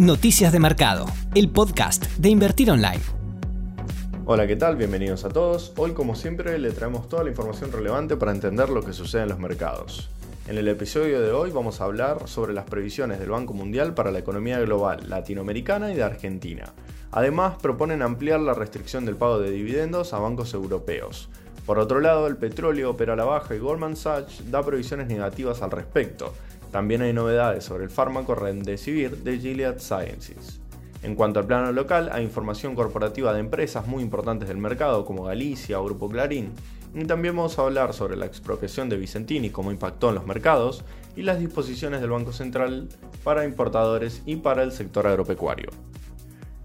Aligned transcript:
Noticias 0.00 0.50
de 0.50 0.58
Mercado, 0.60 1.04
el 1.34 1.50
podcast 1.50 2.06
de 2.16 2.30
Invertir 2.30 2.70
Online. 2.70 3.02
Hola, 4.24 4.46
¿qué 4.46 4.56
tal? 4.56 4.76
Bienvenidos 4.76 5.26
a 5.26 5.28
todos. 5.28 5.74
Hoy, 5.76 5.92
como 5.92 6.14
siempre, 6.14 6.58
le 6.58 6.70
traemos 6.70 7.06
toda 7.10 7.22
la 7.22 7.28
información 7.28 7.70
relevante 7.70 8.16
para 8.16 8.32
entender 8.32 8.70
lo 8.70 8.82
que 8.82 8.94
sucede 8.94 9.24
en 9.24 9.28
los 9.28 9.38
mercados. 9.38 10.08
En 10.48 10.56
el 10.56 10.68
episodio 10.68 11.20
de 11.20 11.32
hoy 11.32 11.50
vamos 11.50 11.82
a 11.82 11.84
hablar 11.84 12.28
sobre 12.28 12.54
las 12.54 12.64
previsiones 12.64 13.20
del 13.20 13.28
Banco 13.28 13.52
Mundial 13.52 13.92
para 13.92 14.10
la 14.10 14.20
economía 14.20 14.58
global 14.60 15.00
latinoamericana 15.06 15.92
y 15.92 15.96
de 15.96 16.02
Argentina. 16.02 16.72
Además, 17.12 17.56
proponen 17.60 18.00
ampliar 18.00 18.40
la 18.40 18.54
restricción 18.54 19.04
del 19.04 19.16
pago 19.16 19.38
de 19.38 19.50
dividendos 19.50 20.14
a 20.14 20.18
bancos 20.18 20.54
europeos. 20.54 21.28
Por 21.66 21.78
otro 21.78 22.00
lado, 22.00 22.26
el 22.26 22.38
petróleo 22.38 22.92
opera 22.92 23.12
a 23.12 23.16
la 23.16 23.24
baja 23.24 23.54
y 23.54 23.58
Goldman 23.58 23.96
Sachs 23.96 24.50
da 24.50 24.62
previsiones 24.62 25.08
negativas 25.08 25.60
al 25.60 25.70
respecto, 25.70 26.32
también 26.70 27.02
hay 27.02 27.12
novedades 27.12 27.64
sobre 27.64 27.84
el 27.84 27.90
fármaco 27.90 28.34
Remdesivir 28.34 29.18
de 29.18 29.38
Gilead 29.38 29.78
Sciences. 29.78 30.60
En 31.02 31.14
cuanto 31.14 31.40
al 31.40 31.46
plano 31.46 31.72
local, 31.72 32.10
hay 32.12 32.24
información 32.24 32.74
corporativa 32.74 33.32
de 33.32 33.40
empresas 33.40 33.86
muy 33.86 34.02
importantes 34.02 34.48
del 34.48 34.58
mercado 34.58 35.04
como 35.04 35.24
Galicia 35.24 35.80
o 35.80 35.84
Grupo 35.84 36.08
Clarín, 36.08 36.52
y 36.94 37.04
también 37.04 37.36
vamos 37.36 37.58
a 37.58 37.62
hablar 37.62 37.94
sobre 37.94 38.16
la 38.16 38.26
expropiación 38.26 38.88
de 38.88 38.96
Vicentini, 38.96 39.50
cómo 39.50 39.70
impactó 39.70 40.08
en 40.08 40.16
los 40.16 40.26
mercados, 40.26 40.84
y 41.16 41.22
las 41.22 41.38
disposiciones 41.38 42.00
del 42.00 42.10
Banco 42.10 42.32
Central 42.32 42.88
para 43.24 43.44
importadores 43.44 44.22
y 44.26 44.36
para 44.36 44.62
el 44.62 44.72
sector 44.72 45.06
agropecuario. 45.06 45.70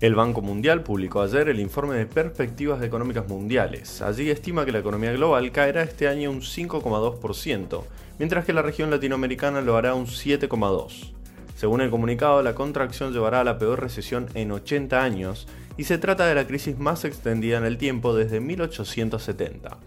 El 0.05 0.13
Banco 0.13 0.43
Mundial 0.43 0.83
publicó 0.83 1.23
ayer 1.23 1.49
el 1.49 1.59
informe 1.59 1.95
de 1.95 2.05
perspectivas 2.05 2.83
económicas 2.83 3.27
mundiales. 3.27 4.03
Allí 4.03 4.29
estima 4.29 4.63
que 4.63 4.71
la 4.71 4.77
economía 4.77 5.11
global 5.11 5.51
caerá 5.51 5.81
este 5.81 6.07
año 6.07 6.29
un 6.29 6.41
5,2%, 6.41 7.83
mientras 8.19 8.45
que 8.45 8.53
la 8.53 8.61
región 8.61 8.91
latinoamericana 8.91 9.61
lo 9.61 9.77
hará 9.77 9.95
un 9.95 10.05
7,2%. 10.05 11.11
Según 11.55 11.81
el 11.81 11.89
comunicado, 11.89 12.43
la 12.43 12.53
contracción 12.53 13.13
llevará 13.13 13.39
a 13.39 13.43
la 13.43 13.57
peor 13.57 13.81
recesión 13.81 14.27
en 14.35 14.51
80 14.51 15.03
años 15.03 15.47
y 15.75 15.85
se 15.85 15.97
trata 15.97 16.27
de 16.27 16.35
la 16.35 16.45
crisis 16.45 16.77
más 16.77 17.03
extendida 17.03 17.57
en 17.57 17.65
el 17.65 17.79
tiempo 17.79 18.13
desde 18.13 18.39
1870. 18.39 19.79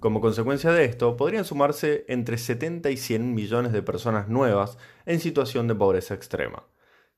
Como 0.00 0.20
consecuencia 0.20 0.72
de 0.72 0.84
esto, 0.84 1.16
podrían 1.16 1.44
sumarse 1.44 2.04
entre 2.08 2.38
70 2.38 2.90
y 2.90 2.96
100 2.96 3.34
millones 3.34 3.70
de 3.70 3.82
personas 3.82 4.28
nuevas 4.28 4.78
en 5.06 5.20
situación 5.20 5.68
de 5.68 5.76
pobreza 5.76 6.14
extrema. 6.14 6.64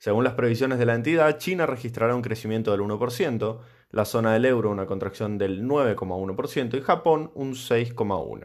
Según 0.02 0.24
las 0.24 0.34
previsiones 0.34 0.80
de 0.80 0.84
la 0.84 0.96
entidad, 0.96 1.38
China 1.38 1.64
registrará 1.64 2.16
un 2.16 2.22
crecimiento 2.22 2.72
del 2.72 2.80
1%, 2.80 3.60
la 3.92 4.04
zona 4.04 4.32
del 4.32 4.46
euro 4.46 4.68
una 4.68 4.84
contracción 4.84 5.38
del 5.38 5.62
9,1% 5.62 6.76
y 6.76 6.80
Japón 6.80 7.30
un 7.36 7.52
6,1%. 7.52 8.42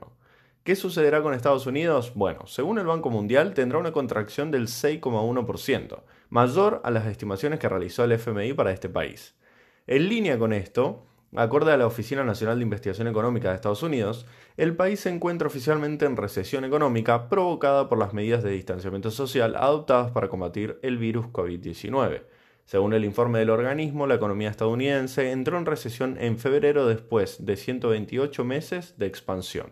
¿Qué 0.64 0.76
sucederá 0.76 1.24
con 1.24 1.34
Estados 1.34 1.66
Unidos? 1.66 2.12
Bueno, 2.14 2.46
según 2.46 2.78
el 2.78 2.86
Banco 2.86 3.10
Mundial 3.10 3.56
tendrá 3.56 3.80
una 3.80 3.92
contracción 3.92 4.52
del 4.52 4.68
6,1%, 4.68 6.04
mayor 6.30 6.80
a 6.84 6.92
las 6.92 7.08
estimaciones 7.08 7.58
que 7.58 7.70
realizó 7.70 8.04
el 8.04 8.12
FMI 8.12 8.54
para 8.54 8.72
este 8.72 8.88
país. 8.88 9.34
En 9.88 10.10
línea 10.10 10.38
con 10.38 10.54
esto, 10.54 11.08
acorde 11.38 11.72
a 11.72 11.78
la 11.78 11.86
Oficina 11.86 12.24
Nacional 12.24 12.58
de 12.58 12.64
Investigación 12.64 13.08
Económica 13.08 13.50
de 13.50 13.56
Estados 13.56 13.84
Unidos, 13.84 14.26
el 14.58 14.76
país 14.76 15.02
se 15.02 15.10
encuentra 15.10 15.48
oficialmente 15.48 16.06
en 16.06 16.18
recesión 16.18 16.66
económica 16.66 17.30
provocada 17.30 17.88
por 17.88 18.00
las 18.00 18.14
medidas 18.14 18.44
de 18.44 18.52
distanciamiento 18.52 19.12
social 19.12 19.56
adoptadas 19.56 20.12
para 20.12 20.30
combatir 20.30 20.80
el 20.82 20.98
virus 20.98 21.28
COVID-19. 21.28 22.24
Según 22.66 22.94
el 22.94 23.06
informe 23.06 23.40
del 23.40 23.52
organismo, 23.52 24.08
la 24.08 24.16
economía 24.16 24.50
estadounidense 24.50 25.32
entró 25.32 25.60
en 25.60 25.68
recesión 25.68 26.18
en 26.20 26.40
febrero 26.40 26.88
después 26.88 27.46
de 27.46 27.56
128 27.56 28.44
meses 28.44 28.96
de 28.98 29.06
expansión. 29.06 29.72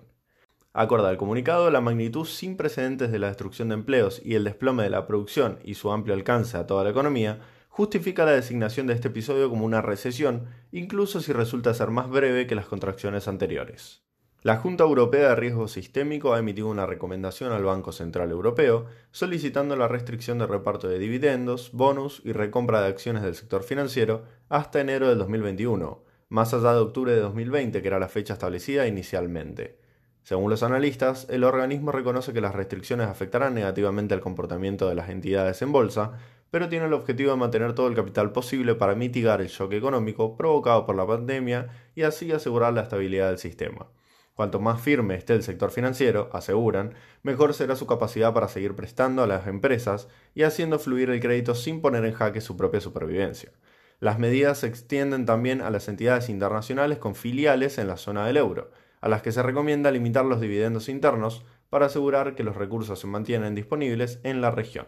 Acorde 0.72 1.08
al 1.08 1.18
comunicado, 1.18 1.72
la 1.72 1.82
magnitud 1.82 2.26
sin 2.26 2.58
precedentes 2.58 3.12
de 3.12 3.18
la 3.18 3.28
destrucción 3.28 3.70
de 3.70 3.76
empleos 3.76 4.22
y 4.24 4.36
el 4.36 4.44
desplome 4.44 4.84
de 4.84 4.92
la 4.92 5.08
producción 5.08 5.58
y 5.64 5.74
su 5.74 5.92
amplio 5.92 6.14
alcance 6.14 6.58
a 6.58 6.68
toda 6.68 6.84
la 6.84 6.92
economía 6.92 7.40
justifica 7.76 8.24
la 8.24 8.32
designación 8.32 8.88
de 8.88 8.94
este 8.94 9.10
episodio 9.10 9.50
como 9.50 9.66
una 9.66 9.82
recesión, 9.82 10.46
incluso 10.72 11.20
si 11.20 11.34
resulta 11.34 11.74
ser 11.74 11.90
más 11.90 12.10
breve 12.10 12.48
que 12.48 12.56
las 12.56 12.68
contracciones 12.68 13.28
anteriores. 13.28 14.02
La 14.44 14.56
Junta 14.56 14.86
Europea 14.86 15.28
de 15.28 15.36
Riesgo 15.36 15.68
Sistémico 15.68 16.34
ha 16.34 16.40
emitido 16.40 16.70
una 16.70 16.86
recomendación 16.86 17.52
al 17.52 17.66
Banco 17.66 17.92
Central 17.92 18.32
Europeo 18.32 18.86
solicitando 19.12 19.76
la 19.76 19.90
restricción 19.90 20.40
de 20.40 20.48
reparto 20.48 20.88
de 20.88 21.00
dividendos, 21.00 21.72
bonus 21.74 22.22
y 22.24 22.32
recompra 22.32 22.80
de 22.80 22.88
acciones 22.88 23.24
del 23.24 23.36
sector 23.36 23.62
financiero 23.64 24.24
hasta 24.48 24.80
enero 24.80 25.10
del 25.10 25.18
2021, 25.18 26.02
más 26.30 26.54
allá 26.54 26.72
de 26.72 26.80
octubre 26.80 27.12
de 27.12 27.20
2020, 27.20 27.82
que 27.82 27.88
era 27.90 28.00
la 28.00 28.08
fecha 28.08 28.36
establecida 28.36 28.88
inicialmente. 28.88 29.80
Según 30.26 30.50
los 30.50 30.64
analistas, 30.64 31.28
el 31.30 31.44
organismo 31.44 31.92
reconoce 31.92 32.34
que 32.34 32.42
las 32.42 32.56
restricciones 32.56 33.10
afectarán 33.10 33.54
negativamente 33.54 34.14
al 34.14 34.22
comportamiento 34.22 34.88
de 34.88 34.96
las 34.96 35.10
entidades 35.10 35.62
en 35.62 35.72
bolsa, 35.72 36.14
pero 36.56 36.70
tiene 36.70 36.86
el 36.86 36.94
objetivo 36.94 37.32
de 37.32 37.36
mantener 37.36 37.74
todo 37.74 37.90
el 37.90 37.96
capital 37.96 38.32
posible 38.32 38.76
para 38.76 38.96
mitigar 38.96 39.42
el 39.42 39.50
shock 39.50 39.74
económico 39.74 40.38
provocado 40.38 40.86
por 40.86 40.96
la 40.96 41.06
pandemia 41.06 41.68
y 41.96 42.04
así 42.04 42.32
asegurar 42.32 42.72
la 42.72 42.84
estabilidad 42.84 43.28
del 43.28 43.40
sistema. 43.40 43.88
Cuanto 44.36 44.62
más 44.62 44.80
firme 44.80 45.16
esté 45.16 45.34
el 45.34 45.44
sector 45.44 45.70
financiero, 45.70 46.30
aseguran, 46.32 46.94
mejor 47.24 47.54
será 47.54 47.76
su 47.76 47.88
capacidad 47.88 48.34
para 48.34 48.48
seguir 48.48 48.74
prestando 48.74 49.22
a 49.22 49.28
las 49.28 49.48
empresas 49.48 50.08
y 50.34 50.44
haciendo 50.44 50.80
fluir 50.80 51.10
el 51.10 51.20
crédito 51.20 51.56
sin 51.56 51.82
poner 51.82 52.06
en 52.06 52.14
jaque 52.14 52.40
su 52.40 52.56
propia 52.56 52.80
supervivencia. 52.80 53.52
Las 54.00 54.18
medidas 54.18 54.60
se 54.60 54.68
extienden 54.68 55.26
también 55.26 55.60
a 55.60 55.70
las 55.70 55.90
entidades 55.90 56.30
internacionales 56.30 57.00
con 57.00 57.16
filiales 57.16 57.78
en 57.80 57.90
la 57.90 57.98
zona 57.98 58.26
del 58.26 58.38
euro, 58.38 58.72
a 59.02 59.10
las 59.10 59.22
que 59.22 59.34
se 59.34 59.44
recomienda 59.44 59.92
limitar 59.92 60.24
los 60.24 60.40
dividendos 60.40 60.88
internos 60.88 61.44
para 61.70 61.88
asegurar 61.88 62.34
que 62.34 62.46
los 62.46 62.56
recursos 62.56 62.98
se 62.98 63.08
mantienen 63.08 63.56
disponibles 63.56 64.22
en 64.24 64.40
la 64.40 64.52
región. 64.52 64.88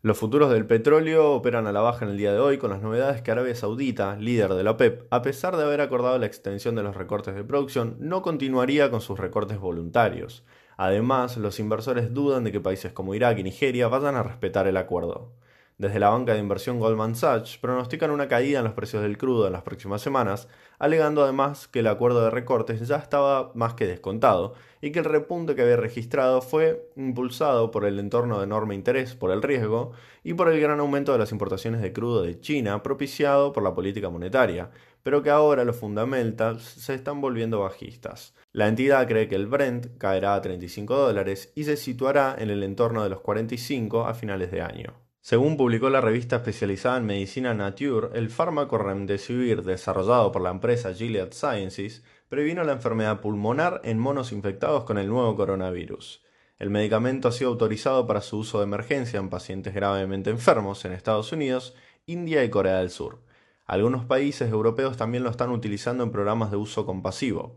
Los 0.00 0.16
futuros 0.16 0.52
del 0.52 0.64
petróleo 0.64 1.32
operan 1.32 1.66
a 1.66 1.72
la 1.72 1.80
baja 1.80 2.04
en 2.04 2.12
el 2.12 2.18
día 2.18 2.32
de 2.32 2.38
hoy 2.38 2.56
con 2.58 2.70
las 2.70 2.80
novedades 2.80 3.20
que 3.20 3.32
Arabia 3.32 3.56
Saudita, 3.56 4.14
líder 4.14 4.54
de 4.54 4.62
la 4.62 4.70
OPEP, 4.70 5.08
a 5.10 5.22
pesar 5.22 5.56
de 5.56 5.64
haber 5.64 5.80
acordado 5.80 6.16
la 6.18 6.26
extensión 6.26 6.76
de 6.76 6.84
los 6.84 6.94
recortes 6.94 7.34
de 7.34 7.42
producción, 7.42 7.96
no 7.98 8.22
continuaría 8.22 8.92
con 8.92 9.00
sus 9.00 9.18
recortes 9.18 9.58
voluntarios. 9.58 10.44
Además, 10.76 11.36
los 11.36 11.58
inversores 11.58 12.14
dudan 12.14 12.44
de 12.44 12.52
que 12.52 12.60
países 12.60 12.92
como 12.92 13.12
Irak 13.16 13.38
y 13.38 13.42
Nigeria 13.42 13.88
vayan 13.88 14.14
a 14.14 14.22
respetar 14.22 14.68
el 14.68 14.76
acuerdo. 14.76 15.32
Desde 15.78 16.00
la 16.00 16.08
banca 16.08 16.32
de 16.32 16.40
inversión 16.40 16.80
Goldman 16.80 17.14
Sachs 17.14 17.56
pronostican 17.56 18.10
una 18.10 18.26
caída 18.26 18.58
en 18.58 18.64
los 18.64 18.74
precios 18.74 19.00
del 19.00 19.16
crudo 19.16 19.46
en 19.46 19.52
las 19.52 19.62
próximas 19.62 20.02
semanas, 20.02 20.48
alegando 20.80 21.22
además 21.22 21.68
que 21.68 21.78
el 21.78 21.86
acuerdo 21.86 22.24
de 22.24 22.30
recortes 22.30 22.88
ya 22.88 22.96
estaba 22.96 23.52
más 23.54 23.74
que 23.74 23.86
descontado 23.86 24.54
y 24.80 24.90
que 24.90 24.98
el 24.98 25.04
repunte 25.04 25.54
que 25.54 25.62
había 25.62 25.76
registrado 25.76 26.42
fue 26.42 26.90
impulsado 26.96 27.70
por 27.70 27.84
el 27.84 28.00
entorno 28.00 28.38
de 28.38 28.44
enorme 28.44 28.74
interés 28.74 29.14
por 29.14 29.30
el 29.30 29.40
riesgo 29.40 29.92
y 30.24 30.34
por 30.34 30.48
el 30.48 30.60
gran 30.60 30.80
aumento 30.80 31.12
de 31.12 31.18
las 31.18 31.30
importaciones 31.30 31.80
de 31.80 31.92
crudo 31.92 32.22
de 32.22 32.40
China 32.40 32.82
propiciado 32.82 33.52
por 33.52 33.62
la 33.62 33.76
política 33.76 34.10
monetaria, 34.10 34.72
pero 35.04 35.22
que 35.22 35.30
ahora 35.30 35.62
los 35.62 35.76
fundamentals 35.76 36.64
se 36.64 36.94
están 36.94 37.20
volviendo 37.20 37.60
bajistas. 37.60 38.34
La 38.50 38.66
entidad 38.66 39.06
cree 39.06 39.28
que 39.28 39.36
el 39.36 39.46
Brent 39.46 39.96
caerá 39.96 40.34
a 40.34 40.42
35 40.42 40.96
dólares 40.96 41.52
y 41.54 41.62
se 41.62 41.76
situará 41.76 42.34
en 42.36 42.50
el 42.50 42.64
entorno 42.64 43.04
de 43.04 43.10
los 43.10 43.20
45 43.20 44.06
a 44.06 44.14
finales 44.14 44.50
de 44.50 44.62
año. 44.62 45.07
Según 45.28 45.58
publicó 45.58 45.90
la 45.90 46.00
revista 46.00 46.36
especializada 46.36 46.96
en 46.96 47.04
medicina 47.04 47.52
Nature, 47.52 48.18
el 48.18 48.30
fármaco 48.30 48.78
Remdesivir 48.78 49.62
desarrollado 49.62 50.32
por 50.32 50.40
la 50.40 50.48
empresa 50.48 50.94
Gilead 50.94 51.32
Sciences 51.32 52.02
previno 52.30 52.64
la 52.64 52.72
enfermedad 52.72 53.20
pulmonar 53.20 53.82
en 53.84 53.98
monos 53.98 54.32
infectados 54.32 54.84
con 54.84 54.96
el 54.96 55.08
nuevo 55.08 55.36
coronavirus. 55.36 56.22
El 56.58 56.70
medicamento 56.70 57.28
ha 57.28 57.32
sido 57.32 57.50
autorizado 57.50 58.06
para 58.06 58.22
su 58.22 58.38
uso 58.38 58.60
de 58.60 58.64
emergencia 58.64 59.20
en 59.20 59.28
pacientes 59.28 59.74
gravemente 59.74 60.30
enfermos 60.30 60.86
en 60.86 60.92
Estados 60.92 61.30
Unidos, 61.30 61.74
India 62.06 62.42
y 62.42 62.48
Corea 62.48 62.78
del 62.78 62.88
Sur. 62.88 63.18
Algunos 63.66 64.06
países 64.06 64.50
europeos 64.50 64.96
también 64.96 65.24
lo 65.24 65.30
están 65.30 65.50
utilizando 65.50 66.04
en 66.04 66.10
programas 66.10 66.50
de 66.50 66.56
uso 66.56 66.86
compasivo. 66.86 67.54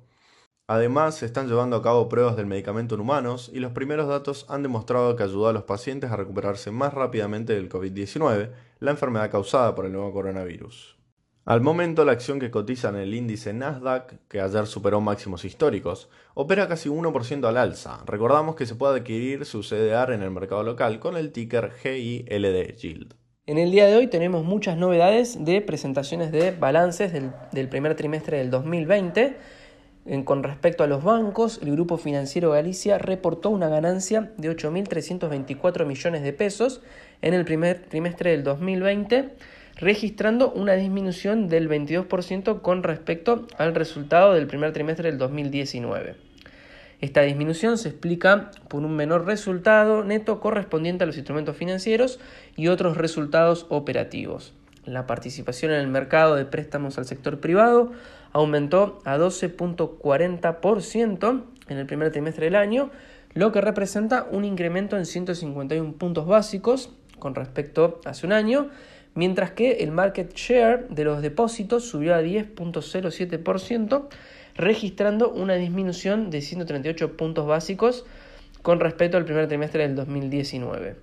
Además, 0.72 1.16
se 1.16 1.26
están 1.26 1.50
llevando 1.50 1.76
a 1.76 1.82
cabo 1.82 2.08
pruebas 2.08 2.38
del 2.38 2.46
medicamento 2.46 2.96
en 2.96 3.02
humanos 3.02 3.52
y 3.54 3.60
los 3.60 3.74
primeros 3.74 4.08
datos 4.08 4.46
han 4.48 4.64
demostrado 4.64 5.18
que 5.18 5.24
ayudó 5.24 5.50
a 5.50 5.52
los 5.52 5.64
pacientes 5.64 6.10
a 6.12 6.16
recuperarse 6.16 6.72
más 6.72 6.94
rápidamente 6.94 7.52
del 7.52 7.68
COVID-19, 7.68 8.52
la 8.80 8.92
enfermedad 8.92 9.30
causada 9.30 9.76
por 9.76 9.86
el 9.86 9.92
nuevo 9.92 10.14
coronavirus. 10.14 10.98
Al 11.44 11.60
momento, 11.60 12.06
la 12.06 12.14
acción 12.14 12.40
que 12.40 12.52
cotiza 12.52 12.88
en 12.88 12.96
el 12.96 13.14
índice 13.14 13.52
Nasdaq, 13.52 14.14
que 14.30 14.40
ayer 14.40 14.66
superó 14.66 15.02
máximos 15.02 15.44
históricos, 15.44 16.08
opera 16.36 16.70
casi 16.70 16.88
1% 16.88 17.46
al 17.46 17.58
alza. 17.58 18.02
Recordamos 18.06 18.56
que 18.56 18.66
se 18.66 18.76
puede 18.76 19.02
adquirir 19.02 19.44
su 19.44 19.64
CDR 19.64 20.14
en 20.14 20.24
el 20.24 20.32
mercado 20.32 20.64
local 20.64 21.02
con 21.02 21.18
el 21.18 21.34
ticker 21.34 21.74
GILD 21.84 22.78
Yield. 22.78 23.16
En 23.46 23.58
el 23.58 23.72
día 23.72 23.88
de 23.88 23.98
hoy 23.98 24.08
tenemos 24.08 24.46
muchas 24.46 24.78
novedades 24.78 25.44
de 25.44 25.60
presentaciones 25.60 26.32
de 26.32 26.52
balances 26.52 27.12
del, 27.12 27.34
del 27.52 27.68
primer 27.68 27.96
trimestre 27.96 28.38
del 28.38 28.50
2020 28.50 29.60
con 30.26 30.42
respecto 30.42 30.84
a 30.84 30.88
los 30.88 31.04
bancos, 31.04 31.60
el 31.62 31.72
Grupo 31.72 31.98
Financiero 31.98 32.52
Galicia 32.52 32.98
reportó 32.98 33.52
una 33.52 33.70
ganancia 33.70 34.32
de 34.38 34.50
8.324 34.50 35.86
millones 35.86 36.24
de 36.24 36.34
pesos 36.34 36.82
en 37.22 37.36
el 37.36 37.46
primer 37.46 37.84
trimestre 37.84 38.32
del 38.32 38.44
2020, 38.44 39.30
registrando 39.76 40.52
una 40.52 40.74
disminución 40.74 41.48
del 41.48 41.70
22% 41.70 42.62
con 42.62 42.82
respecto 42.82 43.46
al 43.60 43.76
resultado 43.76 44.34
del 44.34 44.48
primer 44.48 44.74
trimestre 44.74 45.10
del 45.10 45.20
2019. 45.20 46.16
Esta 47.00 47.22
disminución 47.22 47.78
se 47.78 47.90
explica 47.90 48.52
por 48.70 48.84
un 48.84 48.96
menor 48.96 49.26
resultado 49.26 50.04
neto 50.04 50.40
correspondiente 50.40 51.04
a 51.04 51.08
los 51.08 51.18
instrumentos 51.18 51.58
financieros 51.58 52.20
y 52.56 52.68
otros 52.68 52.98
resultados 52.98 53.68
operativos. 53.70 54.54
La 54.86 55.06
participación 55.06 55.72
en 55.72 55.80
el 55.80 55.88
mercado 55.88 56.36
de 56.36 56.46
préstamos 56.46 56.98
al 56.98 57.06
sector 57.06 57.40
privado 57.40 57.92
aumentó 58.32 59.00
a 59.06 59.18
12.40% 59.18 61.44
en 61.68 61.78
el 61.78 61.86
primer 61.86 62.12
trimestre 62.12 62.46
del 62.46 62.56
año, 62.56 62.90
lo 63.34 63.52
que 63.52 63.62
representa 63.62 64.28
un 64.30 64.44
incremento 64.44 64.98
en 64.98 65.06
151 65.06 65.94
puntos 65.94 66.26
básicos 66.26 66.90
con 67.20 67.36
respecto 67.36 68.02
a 68.06 68.10
hace 68.10 68.26
un 68.26 68.34
año, 68.34 68.70
mientras 69.14 69.52
que 69.52 69.84
el 69.84 69.92
market 69.92 70.34
share 70.34 70.88
de 70.90 71.04
los 71.04 71.22
depósitos 71.22 71.86
subió 71.86 72.16
a 72.16 72.22
10.07%, 72.22 74.08
registrando 74.56 75.30
una 75.30 75.56
disminución 75.56 76.30
de 76.30 76.42
138 76.42 77.16
puntos 77.16 77.48
básicos 77.48 78.06
con 78.62 78.80
respecto 78.80 79.18
al 79.18 79.26
primer 79.26 79.48
trimestre 79.48 79.84
del 79.84 79.96
2019. 79.96 80.96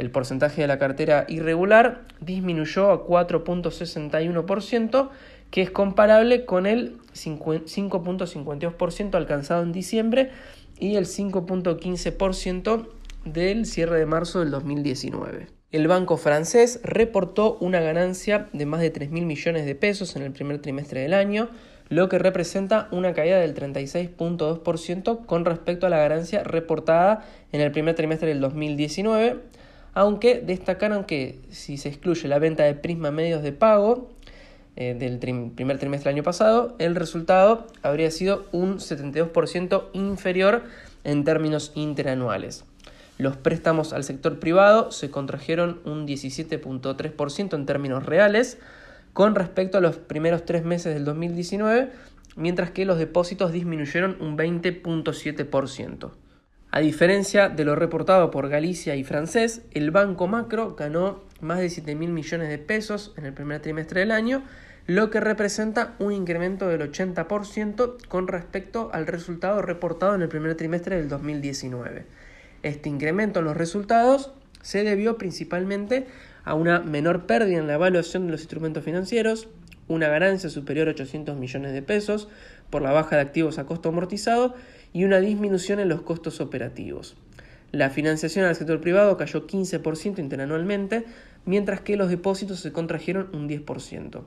El 0.00 0.10
porcentaje 0.10 0.62
de 0.62 0.66
la 0.66 0.78
cartera 0.78 1.26
irregular 1.28 2.06
disminuyó 2.22 2.90
a 2.90 3.06
4.61%, 3.06 5.10
que 5.50 5.60
es 5.60 5.70
comparable 5.70 6.46
con 6.46 6.64
el 6.64 6.96
5.52% 7.12 9.14
alcanzado 9.14 9.62
en 9.62 9.72
diciembre 9.72 10.30
y 10.78 10.96
el 10.96 11.04
5.15% 11.04 12.88
del 13.26 13.66
cierre 13.66 13.98
de 13.98 14.06
marzo 14.06 14.40
del 14.40 14.50
2019. 14.50 15.48
El 15.70 15.86
banco 15.86 16.16
francés 16.16 16.80
reportó 16.82 17.58
una 17.60 17.80
ganancia 17.80 18.48
de 18.54 18.64
más 18.64 18.80
de 18.80 18.94
3.000 18.94 19.26
millones 19.26 19.66
de 19.66 19.74
pesos 19.74 20.16
en 20.16 20.22
el 20.22 20.32
primer 20.32 20.62
trimestre 20.62 21.02
del 21.02 21.12
año, 21.12 21.50
lo 21.90 22.08
que 22.08 22.18
representa 22.18 22.88
una 22.90 23.12
caída 23.12 23.38
del 23.38 23.54
36.2% 23.54 25.26
con 25.26 25.44
respecto 25.44 25.86
a 25.86 25.90
la 25.90 25.98
ganancia 25.98 26.42
reportada 26.42 27.26
en 27.52 27.60
el 27.60 27.70
primer 27.70 27.96
trimestre 27.96 28.30
del 28.30 28.40
2019, 28.40 29.59
aunque 29.94 30.40
destacaron 30.40 31.04
que 31.04 31.40
si 31.50 31.76
se 31.76 31.88
excluye 31.88 32.28
la 32.28 32.38
venta 32.38 32.64
de 32.64 32.74
Prisma 32.74 33.10
Medios 33.10 33.42
de 33.42 33.52
Pago 33.52 34.10
eh, 34.76 34.94
del 34.94 35.18
primer 35.18 35.78
trimestre 35.78 36.10
del 36.10 36.16
año 36.18 36.22
pasado, 36.22 36.76
el 36.78 36.94
resultado 36.94 37.66
habría 37.82 38.10
sido 38.10 38.46
un 38.52 38.78
72% 38.78 39.84
inferior 39.92 40.62
en 41.04 41.24
términos 41.24 41.72
interanuales. 41.74 42.64
Los 43.18 43.36
préstamos 43.36 43.92
al 43.92 44.04
sector 44.04 44.38
privado 44.38 44.92
se 44.92 45.10
contrajeron 45.10 45.80
un 45.84 46.06
17.3% 46.06 47.54
en 47.54 47.66
términos 47.66 48.06
reales, 48.06 48.58
con 49.12 49.34
respecto 49.34 49.76
a 49.76 49.80
los 49.80 49.96
primeros 49.96 50.44
tres 50.44 50.64
meses 50.64 50.94
del 50.94 51.04
2019, 51.04 51.90
mientras 52.36 52.70
que 52.70 52.86
los 52.86 52.96
depósitos 52.96 53.52
disminuyeron 53.52 54.16
un 54.20 54.38
20.7%. 54.38 56.10
A 56.72 56.78
diferencia 56.78 57.48
de 57.48 57.64
lo 57.64 57.74
reportado 57.74 58.30
por 58.30 58.48
Galicia 58.48 58.94
y 58.94 59.02
Francés, 59.02 59.62
el 59.72 59.90
Banco 59.90 60.28
Macro 60.28 60.76
ganó 60.76 61.20
más 61.40 61.58
de 61.58 61.68
7 61.68 61.96
mil 61.96 62.10
millones 62.10 62.48
de 62.48 62.58
pesos 62.58 63.12
en 63.16 63.26
el 63.26 63.32
primer 63.32 63.60
trimestre 63.60 64.00
del 64.00 64.12
año, 64.12 64.44
lo 64.86 65.10
que 65.10 65.18
representa 65.18 65.96
un 65.98 66.12
incremento 66.12 66.68
del 66.68 66.82
80% 66.82 68.06
con 68.06 68.28
respecto 68.28 68.88
al 68.92 69.08
resultado 69.08 69.62
reportado 69.62 70.14
en 70.14 70.22
el 70.22 70.28
primer 70.28 70.54
trimestre 70.54 70.96
del 70.96 71.08
2019. 71.08 72.06
Este 72.62 72.88
incremento 72.88 73.40
en 73.40 73.46
los 73.46 73.56
resultados 73.56 74.32
se 74.62 74.84
debió 74.84 75.18
principalmente 75.18 76.06
a 76.44 76.54
una 76.54 76.78
menor 76.78 77.26
pérdida 77.26 77.58
en 77.58 77.66
la 77.66 77.74
evaluación 77.74 78.26
de 78.26 78.32
los 78.32 78.42
instrumentos 78.42 78.84
financieros, 78.84 79.48
una 79.88 80.08
ganancia 80.08 80.48
superior 80.48 80.86
a 80.86 80.92
800 80.92 81.36
millones 81.36 81.72
de 81.72 81.82
pesos 81.82 82.28
por 82.70 82.80
la 82.80 82.92
baja 82.92 83.16
de 83.16 83.22
activos 83.22 83.58
a 83.58 83.66
costo 83.66 83.88
amortizado 83.88 84.54
y 84.92 85.04
una 85.04 85.20
disminución 85.20 85.80
en 85.80 85.88
los 85.88 86.02
costos 86.02 86.40
operativos. 86.40 87.16
La 87.72 87.90
financiación 87.90 88.44
al 88.44 88.56
sector 88.56 88.80
privado 88.80 89.16
cayó 89.16 89.46
15% 89.46 90.18
interanualmente, 90.18 91.04
mientras 91.44 91.80
que 91.80 91.96
los 91.96 92.10
depósitos 92.10 92.60
se 92.60 92.72
contrajeron 92.72 93.28
un 93.32 93.48
10%. 93.48 94.22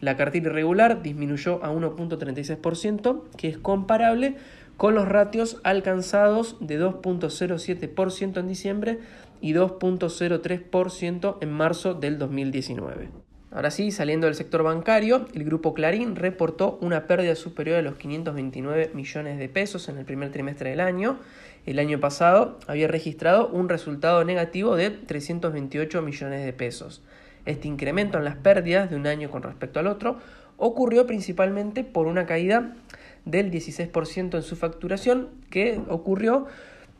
La 0.00 0.16
cartera 0.16 0.50
irregular 0.50 1.02
disminuyó 1.02 1.64
a 1.64 1.72
1.36%, 1.72 3.22
que 3.38 3.48
es 3.48 3.56
comparable 3.56 4.36
con 4.76 4.94
los 4.94 5.08
ratios 5.08 5.60
alcanzados 5.64 6.56
de 6.60 6.80
2.07% 6.80 8.38
en 8.38 8.48
diciembre 8.48 8.98
y 9.40 9.54
2.03% 9.54 11.38
en 11.40 11.52
marzo 11.52 11.94
del 11.94 12.18
2019. 12.18 13.23
Ahora 13.54 13.70
sí, 13.70 13.92
saliendo 13.92 14.26
del 14.26 14.34
sector 14.34 14.64
bancario, 14.64 15.26
el 15.32 15.44
grupo 15.44 15.74
Clarín 15.74 16.16
reportó 16.16 16.76
una 16.80 17.06
pérdida 17.06 17.36
superior 17.36 17.78
a 17.78 17.82
los 17.82 17.94
529 17.94 18.90
millones 18.94 19.38
de 19.38 19.48
pesos 19.48 19.88
en 19.88 19.96
el 19.96 20.04
primer 20.04 20.32
trimestre 20.32 20.70
del 20.70 20.80
año. 20.80 21.20
El 21.64 21.78
año 21.78 22.00
pasado 22.00 22.58
había 22.66 22.88
registrado 22.88 23.46
un 23.46 23.68
resultado 23.68 24.24
negativo 24.24 24.74
de 24.74 24.90
328 24.90 26.02
millones 26.02 26.44
de 26.44 26.52
pesos. 26.52 27.00
Este 27.46 27.68
incremento 27.68 28.18
en 28.18 28.24
las 28.24 28.34
pérdidas 28.34 28.90
de 28.90 28.96
un 28.96 29.06
año 29.06 29.30
con 29.30 29.44
respecto 29.44 29.78
al 29.78 29.86
otro 29.86 30.18
ocurrió 30.56 31.06
principalmente 31.06 31.84
por 31.84 32.08
una 32.08 32.26
caída 32.26 32.74
del 33.24 33.52
16% 33.52 34.34
en 34.34 34.42
su 34.42 34.56
facturación 34.56 35.28
que 35.50 35.80
ocurrió 35.88 36.48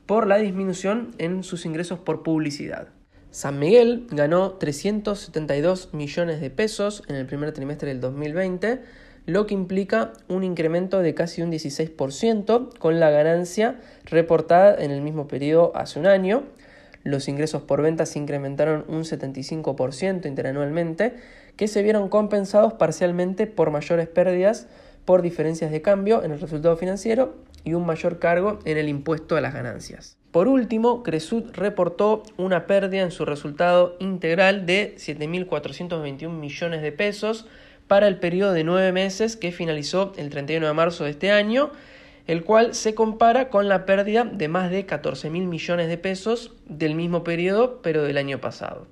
por 0.06 0.28
la 0.28 0.36
disminución 0.36 1.16
en 1.18 1.42
sus 1.42 1.66
ingresos 1.66 1.98
por 1.98 2.22
publicidad. 2.22 2.93
San 3.34 3.58
Miguel 3.58 4.06
ganó 4.12 4.52
372 4.52 5.92
millones 5.92 6.40
de 6.40 6.50
pesos 6.50 7.02
en 7.08 7.16
el 7.16 7.26
primer 7.26 7.50
trimestre 7.50 7.88
del 7.88 8.00
2020, 8.00 8.78
lo 9.26 9.46
que 9.46 9.54
implica 9.54 10.12
un 10.28 10.44
incremento 10.44 11.00
de 11.00 11.14
casi 11.14 11.42
un 11.42 11.50
16% 11.50 12.78
con 12.78 13.00
la 13.00 13.10
ganancia 13.10 13.80
reportada 14.04 14.76
en 14.80 14.92
el 14.92 15.00
mismo 15.00 15.26
periodo 15.26 15.72
hace 15.74 15.98
un 15.98 16.06
año. 16.06 16.44
Los 17.02 17.26
ingresos 17.26 17.62
por 17.62 17.82
ventas 17.82 18.10
se 18.10 18.20
incrementaron 18.20 18.84
un 18.86 19.02
75% 19.02 20.26
interanualmente, 20.26 21.14
que 21.56 21.66
se 21.66 21.82
vieron 21.82 22.08
compensados 22.08 22.74
parcialmente 22.74 23.48
por 23.48 23.72
mayores 23.72 24.06
pérdidas 24.06 24.68
por 25.04 25.22
diferencias 25.22 25.72
de 25.72 25.82
cambio 25.82 26.22
en 26.22 26.30
el 26.30 26.40
resultado 26.40 26.76
financiero 26.76 27.34
y 27.64 27.74
un 27.74 27.86
mayor 27.86 28.18
cargo 28.18 28.58
en 28.64 28.78
el 28.78 28.88
impuesto 28.88 29.36
a 29.36 29.40
las 29.40 29.54
ganancias. 29.54 30.16
Por 30.30 30.48
último, 30.48 31.02
Cresud 31.02 31.44
reportó 31.52 32.24
una 32.36 32.66
pérdida 32.66 33.02
en 33.02 33.10
su 33.10 33.24
resultado 33.24 33.96
integral 34.00 34.66
de 34.66 34.94
7.421 34.96 36.28
millones 36.28 36.82
de 36.82 36.92
pesos 36.92 37.46
para 37.86 38.08
el 38.08 38.18
periodo 38.18 38.52
de 38.52 38.64
nueve 38.64 38.92
meses 38.92 39.36
que 39.36 39.52
finalizó 39.52 40.12
el 40.16 40.30
31 40.30 40.66
de 40.66 40.72
marzo 40.72 41.04
de 41.04 41.10
este 41.10 41.30
año, 41.30 41.70
el 42.26 42.42
cual 42.42 42.74
se 42.74 42.94
compara 42.94 43.48
con 43.48 43.68
la 43.68 43.86
pérdida 43.86 44.24
de 44.24 44.48
más 44.48 44.70
de 44.70 44.86
14.000 44.86 45.30
millones 45.46 45.88
de 45.88 45.98
pesos 45.98 46.52
del 46.66 46.94
mismo 46.94 47.22
periodo, 47.22 47.80
pero 47.82 48.02
del 48.02 48.16
año 48.16 48.40
pasado. 48.40 48.88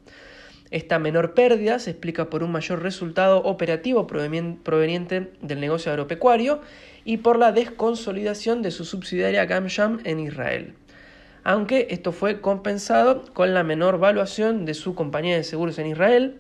Esta 0.73 0.99
menor 0.99 1.35
pérdida 1.35 1.79
se 1.79 1.91
explica 1.91 2.31
por 2.31 2.43
un 2.43 2.51
mayor 2.51 2.83
resultado 2.83 3.43
operativo 3.43 4.07
proveniente 4.07 5.31
del 5.43 5.61
negocio 5.61 5.93
agropecuario 5.93 6.63
y 7.05 7.19
por 7.19 7.39
la 7.39 7.53
desconsolidación 7.53 8.63
de 8.63 8.71
su 8.71 8.87
subsidiaria 8.87 9.45
Gamsham 9.45 10.01
en 10.05 10.19
Israel. 10.19 10.73
Aunque 11.45 11.89
esto 11.91 12.11
fue 12.11 12.41
compensado 12.41 13.23
con 13.35 13.53
la 13.53 13.65
menor 13.65 13.99
valuación 13.99 14.65
de 14.65 14.73
su 14.73 14.95
compañía 14.95 15.37
de 15.37 15.45
seguros 15.45 15.79
en 15.79 15.89
Israel 15.89 16.37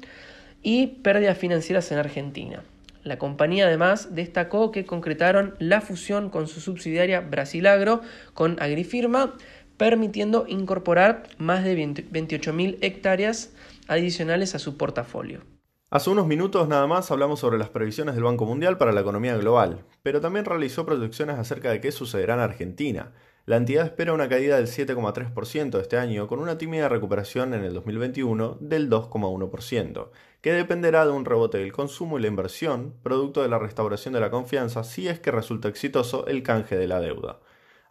y 0.62 0.86
pérdidas 0.86 1.36
financieras 1.36 1.92
en 1.92 1.98
Argentina. 1.98 2.62
La 3.04 3.18
compañía 3.18 3.66
además 3.66 4.14
destacó 4.14 4.70
que 4.70 4.86
concretaron 4.86 5.56
la 5.58 5.80
fusión 5.80 6.30
con 6.30 6.46
su 6.46 6.60
subsidiaria 6.60 7.20
Brasilagro 7.20 8.00
con 8.32 8.62
Agrifirma, 8.62 9.34
permitiendo 9.76 10.44
incorporar 10.48 11.28
más 11.38 11.64
de 11.64 11.76
28.000 11.76 12.78
hectáreas 12.80 13.52
adicionales 13.88 14.54
a 14.54 14.58
su 14.58 14.76
portafolio. 14.76 15.42
Hace 15.90 16.08
unos 16.08 16.26
minutos 16.26 16.68
nada 16.68 16.86
más 16.86 17.10
hablamos 17.10 17.40
sobre 17.40 17.58
las 17.58 17.68
previsiones 17.68 18.14
del 18.14 18.24
Banco 18.24 18.46
Mundial 18.46 18.78
para 18.78 18.92
la 18.92 19.02
economía 19.02 19.36
global, 19.36 19.84
pero 20.02 20.22
también 20.22 20.46
realizó 20.46 20.86
proyecciones 20.86 21.38
acerca 21.38 21.70
de 21.70 21.82
qué 21.82 21.92
sucederá 21.92 22.32
en 22.32 22.40
Argentina. 22.40 23.12
La 23.44 23.56
entidad 23.56 23.84
espera 23.84 24.14
una 24.14 24.28
caída 24.28 24.56
del 24.56 24.68
7,3% 24.68 25.80
este 25.80 25.98
año, 25.98 26.28
con 26.28 26.38
una 26.38 26.56
tímida 26.56 26.88
recuperación 26.88 27.52
en 27.52 27.64
el 27.64 27.74
2021 27.74 28.56
del 28.60 28.88
2,1%, 28.88 30.10
que 30.40 30.52
dependerá 30.52 31.04
de 31.04 31.10
un 31.10 31.24
rebote 31.24 31.58
del 31.58 31.72
consumo 31.72 32.18
y 32.18 32.22
la 32.22 32.28
inversión, 32.28 32.94
producto 33.02 33.42
de 33.42 33.48
la 33.48 33.58
restauración 33.58 34.14
de 34.14 34.20
la 34.20 34.30
confianza 34.30 34.84
si 34.84 35.08
es 35.08 35.20
que 35.20 35.30
resulta 35.30 35.68
exitoso 35.68 36.26
el 36.26 36.42
canje 36.42 36.76
de 36.76 36.86
la 36.86 37.00
deuda. 37.00 37.40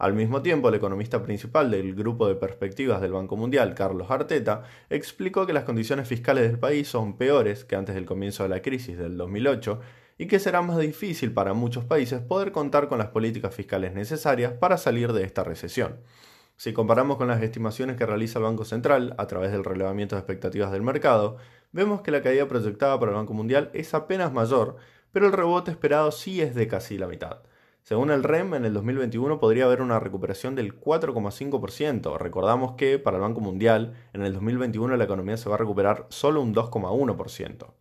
Al 0.01 0.15
mismo 0.15 0.41
tiempo, 0.41 0.70
el 0.70 0.74
economista 0.74 1.22
principal 1.22 1.70
del 1.70 1.93
grupo 1.93 2.27
de 2.27 2.34
perspectivas 2.34 3.01
del 3.01 3.12
Banco 3.12 3.38
Mundial, 3.38 3.75
Carlos 3.75 4.10
Arteta, 4.10 4.63
explicó 4.89 5.46
que 5.46 5.53
las 5.53 5.63
condiciones 5.63 6.08
fiscales 6.08 6.50
del 6.50 6.58
país 6.58 6.88
son 6.88 7.17
peores 7.17 7.65
que 7.65 7.75
antes 7.75 7.93
del 7.93 8.08
comienzo 8.08 8.41
de 8.41 8.50
la 8.50 8.63
crisis 8.63 8.98
del 8.98 9.15
2008 9.15 9.79
y 10.17 10.25
que 10.25 10.39
será 10.39 10.63
más 10.63 10.79
difícil 10.79 11.31
para 11.34 11.53
muchos 11.53 11.86
países 11.86 12.20
poder 12.20 12.51
contar 12.51 12.88
con 12.88 12.98
las 12.98 13.10
políticas 13.10 13.53
fiscales 13.53 13.93
necesarias 13.93 14.53
para 14.53 14.79
salir 14.79 15.13
de 15.13 15.24
esta 15.24 15.43
recesión. 15.43 16.00
Si 16.58 16.74
comparamos 16.74 17.17
con 17.17 17.27
las 17.27 17.43
estimaciones 17.43 17.96
que 17.96 18.08
realiza 18.08 18.39
el 18.39 18.46
Banco 18.46 18.65
Central 18.65 19.13
a 19.20 19.27
través 19.27 19.51
del 19.51 19.63
relevamiento 19.63 20.15
de 20.15 20.22
expectativas 20.22 20.72
del 20.72 20.81
mercado, 20.81 21.38
vemos 21.74 22.01
que 22.01 22.10
la 22.10 22.24
caída 22.24 22.48
proyectada 22.48 23.00
para 23.00 23.12
el 23.12 23.17
Banco 23.17 23.36
Mundial 23.36 23.70
es 23.75 23.93
apenas 23.93 24.34
mayor, 24.34 24.77
pero 25.12 25.27
el 25.27 25.31
rebote 25.31 25.70
esperado 25.70 26.12
sí 26.12 26.41
es 26.41 26.55
de 26.55 26.67
casi 26.67 26.98
la 26.98 27.05
mitad. 27.05 27.43
Según 27.84 28.12
el 28.12 28.24
REM, 28.24 28.54
en 28.54 28.66
el 28.66 28.74
2021 28.74 29.40
podría 29.40 29.66
haber 29.66 29.82
una 29.82 30.00
recuperación 30.00 30.54
del 30.54 30.80
4,5%. 30.80 32.18
Recordamos 32.18 32.74
que 32.74 33.00
para 33.00 33.18
el 33.18 33.22
Banco 33.22 33.42
Mundial, 33.42 33.96
en 34.14 34.22
el 34.22 34.34
2021 34.34 34.96
la 34.98 35.04
economía 35.04 35.36
se 35.36 35.50
va 35.50 35.56
a 35.56 35.58
recuperar 35.58 36.06
solo 36.10 36.42
un 36.42 36.54
2,1%. 36.54 37.74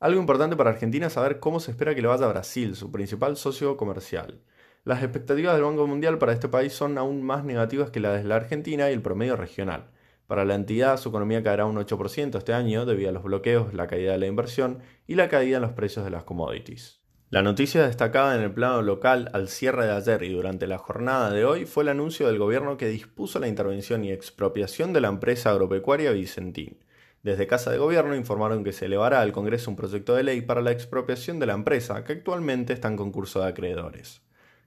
Algo 0.00 0.20
importante 0.20 0.56
para 0.56 0.70
Argentina 0.70 1.08
es 1.08 1.12
saber 1.12 1.40
cómo 1.40 1.60
se 1.60 1.72
espera 1.72 1.94
que 1.94 2.00
le 2.00 2.08
vaya 2.08 2.24
a 2.24 2.28
Brasil, 2.28 2.74
su 2.74 2.90
principal 2.90 3.36
socio 3.36 3.76
comercial. 3.76 4.40
Las 4.84 5.02
expectativas 5.02 5.54
del 5.54 5.64
Banco 5.64 5.86
Mundial 5.86 6.16
para 6.16 6.32
este 6.32 6.48
país 6.48 6.72
son 6.72 6.96
aún 6.96 7.22
más 7.22 7.44
negativas 7.44 7.90
que 7.90 8.00
las 8.00 8.22
de 8.22 8.28
la 8.28 8.36
Argentina 8.36 8.88
y 8.88 8.94
el 8.94 9.02
promedio 9.02 9.36
regional. 9.36 9.90
Para 10.26 10.46
la 10.46 10.54
entidad, 10.54 10.96
su 10.96 11.10
economía 11.10 11.42
caerá 11.42 11.66
un 11.66 11.76
8% 11.76 12.38
este 12.38 12.54
año 12.54 12.86
debido 12.86 13.10
a 13.10 13.12
los 13.12 13.24
bloqueos, 13.24 13.74
la 13.74 13.88
caída 13.88 14.12
de 14.12 14.18
la 14.18 14.26
inversión 14.26 14.78
y 15.06 15.16
la 15.16 15.28
caída 15.28 15.56
en 15.56 15.62
los 15.62 15.72
precios 15.72 16.04
de 16.06 16.12
las 16.12 16.24
commodities. 16.24 17.02
La 17.30 17.42
noticia 17.42 17.86
destacada 17.86 18.34
en 18.34 18.40
el 18.40 18.54
plano 18.54 18.80
local 18.80 19.28
al 19.34 19.48
cierre 19.48 19.84
de 19.84 19.92
ayer 19.92 20.22
y 20.22 20.32
durante 20.32 20.66
la 20.66 20.78
jornada 20.78 21.30
de 21.30 21.44
hoy 21.44 21.66
fue 21.66 21.82
el 21.82 21.90
anuncio 21.90 22.26
del 22.26 22.38
gobierno 22.38 22.78
que 22.78 22.88
dispuso 22.88 23.38
la 23.38 23.48
intervención 23.48 24.02
y 24.02 24.10
expropiación 24.10 24.94
de 24.94 25.02
la 25.02 25.08
empresa 25.08 25.50
agropecuaria 25.50 26.12
Vicentín. 26.12 26.78
Desde 27.22 27.46
Casa 27.46 27.70
de 27.70 27.76
Gobierno 27.76 28.16
informaron 28.16 28.64
que 28.64 28.72
se 28.72 28.86
elevará 28.86 29.20
al 29.20 29.32
Congreso 29.32 29.70
un 29.70 29.76
proyecto 29.76 30.14
de 30.14 30.22
ley 30.22 30.40
para 30.40 30.62
la 30.62 30.72
expropiación 30.72 31.38
de 31.38 31.44
la 31.44 31.52
empresa, 31.52 32.02
que 32.02 32.14
actualmente 32.14 32.72
está 32.72 32.88
en 32.88 32.96
concurso 32.96 33.42
de 33.42 33.48
acreedores. 33.48 34.22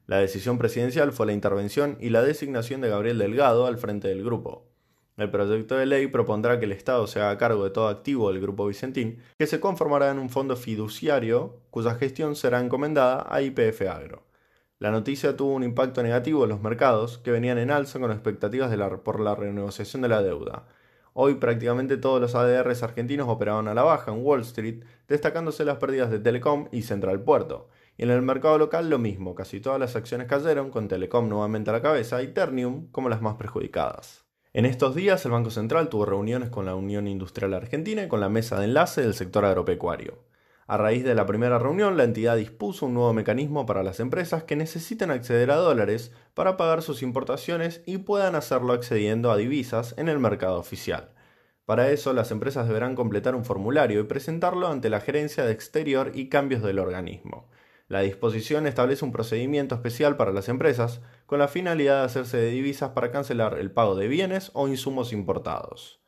La 0.05 0.17
decisión 0.17 0.59
presidencial 0.59 1.13
fue 1.13 1.25
la 1.25 1.33
intervención 1.33 1.97
y 1.99 2.09
la 2.09 2.21
designación 2.21 2.81
de 2.81 2.89
Gabriel 2.89 3.17
Delgado 3.17 3.65
al 3.65 3.79
frente 3.79 4.07
del 4.09 4.23
grupo. 4.23 4.70
El 5.17 5.29
proyecto 5.29 5.75
de 5.75 5.85
ley 5.85 6.07
propondrá 6.07 6.59
que 6.59 6.65
el 6.65 6.71
Estado 6.71 7.05
se 7.05 7.19
haga 7.19 7.37
cargo 7.37 7.63
de 7.63 7.69
todo 7.69 7.89
activo 7.89 8.31
del 8.31 8.41
Grupo 8.41 8.65
Vicentín, 8.65 9.19
que 9.37 9.45
se 9.45 9.59
conformará 9.59 10.09
en 10.09 10.19
un 10.19 10.29
fondo 10.29 10.55
fiduciario 10.55 11.59
cuya 11.69 11.95
gestión 11.95 12.35
será 12.35 12.59
encomendada 12.59 13.27
a 13.29 13.41
IPF 13.41 13.81
Agro. 13.81 14.23
La 14.79 14.89
noticia 14.89 15.37
tuvo 15.37 15.53
un 15.53 15.63
impacto 15.63 16.01
negativo 16.01 16.43
en 16.43 16.49
los 16.49 16.61
mercados, 16.61 17.19
que 17.19 17.29
venían 17.29 17.59
en 17.59 17.69
alza 17.69 17.99
con 17.99 18.11
expectativas 18.11 18.75
por 19.03 19.19
la 19.19 19.35
renegociación 19.35 20.01
de 20.01 20.07
la 20.07 20.23
deuda. 20.23 20.65
Hoy 21.13 21.35
prácticamente 21.35 21.97
todos 21.97 22.19
los 22.21 22.33
ADRs 22.33 22.81
argentinos 22.81 23.27
operaban 23.27 23.67
a 23.67 23.73
la 23.73 23.83
baja 23.83 24.11
en 24.11 24.25
Wall 24.25 24.41
Street, 24.41 24.83
destacándose 25.07 25.65
las 25.65 25.77
pérdidas 25.77 26.09
de 26.09 26.19
Telecom 26.19 26.69
y 26.71 26.83
Central 26.83 27.21
Puerto. 27.21 27.69
Y 27.97 28.03
en 28.03 28.09
el 28.09 28.23
mercado 28.23 28.57
local 28.57 28.89
lo 28.89 28.97
mismo, 28.97 29.35
casi 29.35 29.59
todas 29.59 29.79
las 29.79 29.95
acciones 29.95 30.27
cayeron, 30.27 30.71
con 30.71 30.87
Telecom 30.87 31.29
nuevamente 31.29 31.69
a 31.69 31.73
la 31.73 31.81
cabeza 31.81 32.23
y 32.23 32.29
Ternium 32.29 32.87
como 32.91 33.09
las 33.09 33.21
más 33.21 33.35
perjudicadas. 33.35 34.30
En 34.53 34.65
estos 34.65 34.95
días 34.95 35.23
el 35.23 35.31
Banco 35.31 35.49
Central 35.49 35.87
tuvo 35.87 36.05
reuniones 36.05 36.49
con 36.49 36.65
la 36.65 36.75
Unión 36.75 37.07
Industrial 37.07 37.53
Argentina 37.53 38.03
y 38.03 38.09
con 38.09 38.19
la 38.19 38.27
mesa 38.27 38.59
de 38.59 38.65
enlace 38.65 39.01
del 39.01 39.13
sector 39.13 39.45
agropecuario. 39.45 40.25
A 40.67 40.75
raíz 40.75 41.05
de 41.05 41.15
la 41.15 41.25
primera 41.25 41.57
reunión, 41.57 41.95
la 41.95 42.03
entidad 42.03 42.35
dispuso 42.35 42.87
un 42.87 42.93
nuevo 42.93 43.13
mecanismo 43.13 43.65
para 43.65 43.81
las 43.81 44.01
empresas 44.01 44.43
que 44.43 44.57
necesitan 44.57 45.09
acceder 45.09 45.51
a 45.51 45.55
dólares 45.55 46.11
para 46.33 46.57
pagar 46.57 46.81
sus 46.81 47.01
importaciones 47.01 47.81
y 47.85 47.99
puedan 47.99 48.35
hacerlo 48.35 48.73
accediendo 48.73 49.31
a 49.31 49.37
divisas 49.37 49.95
en 49.97 50.09
el 50.09 50.19
mercado 50.19 50.59
oficial. 50.59 51.11
Para 51.65 51.89
eso, 51.89 52.11
las 52.11 52.31
empresas 52.31 52.67
deberán 52.67 52.95
completar 52.95 53.35
un 53.35 53.45
formulario 53.45 54.01
y 54.01 54.03
presentarlo 54.03 54.67
ante 54.67 54.89
la 54.89 54.99
Gerencia 54.99 55.45
de 55.45 55.53
Exterior 55.53 56.11
y 56.13 56.27
Cambios 56.27 56.61
del 56.61 56.79
organismo. 56.79 57.47
La 57.91 57.99
disposición 57.99 58.67
establece 58.67 59.03
un 59.03 59.11
procedimiento 59.11 59.75
especial 59.75 60.15
para 60.15 60.31
las 60.31 60.47
empresas 60.47 61.01
con 61.25 61.39
la 61.39 61.49
finalidad 61.49 61.99
de 61.99 62.05
hacerse 62.05 62.37
de 62.37 62.49
divisas 62.49 62.91
para 62.91 63.11
cancelar 63.11 63.59
el 63.59 63.69
pago 63.69 63.95
de 63.95 64.07
bienes 64.07 64.49
o 64.53 64.69
insumos 64.69 65.11
importados. 65.11 65.99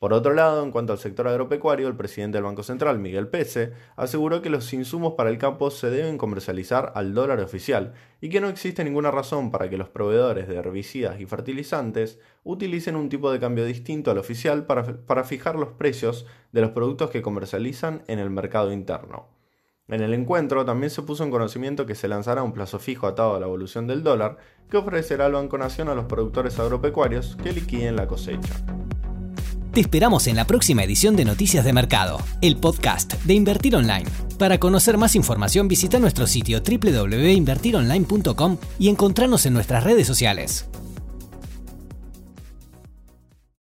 Por 0.00 0.12
otro 0.12 0.34
lado, 0.34 0.64
en 0.64 0.72
cuanto 0.72 0.92
al 0.92 0.98
sector 0.98 1.28
agropecuario, 1.28 1.86
el 1.86 1.96
presidente 1.96 2.38
del 2.38 2.46
Banco 2.46 2.64
Central, 2.64 2.98
Miguel 2.98 3.28
Pese, 3.28 3.72
aseguró 3.94 4.42
que 4.42 4.50
los 4.50 4.72
insumos 4.72 5.14
para 5.16 5.30
el 5.30 5.38
campo 5.38 5.70
se 5.70 5.88
deben 5.88 6.18
comercializar 6.18 6.90
al 6.96 7.14
dólar 7.14 7.38
oficial 7.38 7.94
y 8.20 8.28
que 8.28 8.40
no 8.40 8.48
existe 8.48 8.82
ninguna 8.82 9.12
razón 9.12 9.52
para 9.52 9.70
que 9.70 9.78
los 9.78 9.88
proveedores 9.88 10.48
de 10.48 10.56
herbicidas 10.56 11.20
y 11.20 11.26
fertilizantes 11.26 12.18
utilicen 12.42 12.96
un 12.96 13.08
tipo 13.08 13.30
de 13.30 13.38
cambio 13.38 13.64
distinto 13.64 14.10
al 14.10 14.18
oficial 14.18 14.66
para, 14.66 14.82
para 15.06 15.22
fijar 15.22 15.54
los 15.54 15.68
precios 15.74 16.26
de 16.50 16.62
los 16.62 16.70
productos 16.70 17.10
que 17.10 17.22
comercializan 17.22 18.02
en 18.08 18.18
el 18.18 18.30
mercado 18.30 18.72
interno. 18.72 19.39
En 19.90 20.02
el 20.02 20.14
encuentro 20.14 20.64
también 20.64 20.90
se 20.90 21.02
puso 21.02 21.24
en 21.24 21.30
conocimiento 21.30 21.84
que 21.84 21.96
se 21.96 22.06
lanzará 22.06 22.44
un 22.44 22.52
plazo 22.52 22.78
fijo 22.78 23.08
atado 23.08 23.34
a 23.34 23.40
la 23.40 23.46
evolución 23.46 23.88
del 23.88 24.04
dólar 24.04 24.36
que 24.70 24.76
ofrecerá 24.76 25.26
el 25.26 25.32
Banco 25.32 25.58
Nación 25.58 25.88
a 25.88 25.94
los 25.94 26.04
productores 26.04 26.58
agropecuarios 26.60 27.36
que 27.42 27.52
liquiden 27.52 27.96
la 27.96 28.06
cosecha. 28.06 28.54
Te 29.72 29.80
esperamos 29.80 30.28
en 30.28 30.36
la 30.36 30.46
próxima 30.46 30.84
edición 30.84 31.16
de 31.16 31.24
Noticias 31.24 31.64
de 31.64 31.72
Mercado, 31.72 32.20
el 32.40 32.56
podcast 32.56 33.14
de 33.24 33.34
Invertir 33.34 33.74
Online. 33.76 34.08
Para 34.38 34.58
conocer 34.58 34.96
más 34.96 35.16
información 35.16 35.66
visita 35.68 35.98
nuestro 35.98 36.26
sitio 36.26 36.60
www.invertironline.com 36.60 38.58
y 38.78 38.88
encontrarnos 38.88 39.46
en 39.46 39.54
nuestras 39.54 39.84
redes 39.84 40.06
sociales. 40.06 40.68